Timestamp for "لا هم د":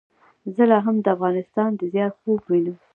0.71-1.07